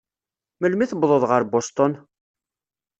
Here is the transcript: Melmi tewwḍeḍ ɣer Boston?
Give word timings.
Melmi 0.59 0.85
tewwḍeḍ 0.89 1.23
ɣer 1.27 1.41
Boston? 1.51 1.93